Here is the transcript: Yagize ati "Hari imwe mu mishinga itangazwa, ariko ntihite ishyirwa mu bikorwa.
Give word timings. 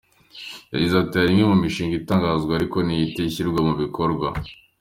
Yagize 0.73 0.95
ati 0.99 1.15
"Hari 1.19 1.29
imwe 1.33 1.45
mu 1.51 1.57
mishinga 1.63 1.95
itangazwa, 1.97 2.51
ariko 2.55 2.77
ntihite 2.81 3.19
ishyirwa 3.23 3.59
mu 3.67 3.73
bikorwa. 3.81 4.27